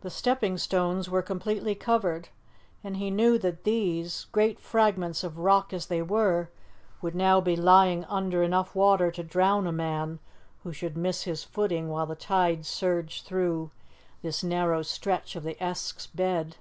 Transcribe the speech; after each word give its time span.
The 0.00 0.10
stepping 0.10 0.58
stones 0.58 1.08
were 1.08 1.22
completely 1.22 1.76
covered, 1.76 2.30
and 2.82 2.96
he 2.96 3.12
knew 3.12 3.38
that 3.38 3.62
these 3.62 4.26
great 4.32 4.58
fragments 4.58 5.22
of 5.22 5.38
rock 5.38 5.72
as 5.72 5.86
they 5.86 6.02
were 6.02 6.50
would 7.00 7.14
now 7.14 7.40
be 7.40 7.54
lying 7.54 8.04
under 8.06 8.42
enough 8.42 8.74
water 8.74 9.12
to 9.12 9.22
drown 9.22 9.68
a 9.68 9.70
man 9.70 10.18
who 10.64 10.72
should 10.72 10.96
miss 10.96 11.22
his 11.22 11.44
footing 11.44 11.88
while 11.88 12.06
the 12.06 12.16
tide 12.16 12.66
surged 12.66 13.24
through 13.24 13.70
this 14.20 14.42
narrow 14.42 14.82
stretch 14.82 15.36
of 15.36 15.44
the 15.44 15.56
Esk's 15.62 16.08
bed. 16.08 16.56